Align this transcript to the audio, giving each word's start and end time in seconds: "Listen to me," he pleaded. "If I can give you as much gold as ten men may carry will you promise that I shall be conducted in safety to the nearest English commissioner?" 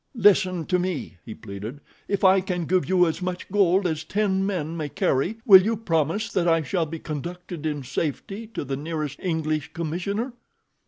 "Listen 0.15 0.65
to 0.65 0.79
me," 0.79 1.17
he 1.23 1.35
pleaded. 1.35 1.79
"If 2.07 2.23
I 2.23 2.41
can 2.41 2.65
give 2.65 2.89
you 2.89 3.05
as 3.05 3.21
much 3.21 3.47
gold 3.51 3.85
as 3.85 4.03
ten 4.03 4.43
men 4.43 4.75
may 4.75 4.89
carry 4.89 5.37
will 5.45 5.61
you 5.61 5.77
promise 5.77 6.31
that 6.31 6.47
I 6.47 6.63
shall 6.63 6.87
be 6.87 6.97
conducted 6.97 7.67
in 7.67 7.83
safety 7.83 8.47
to 8.55 8.65
the 8.65 8.75
nearest 8.75 9.19
English 9.19 9.73
commissioner?" 9.73 10.33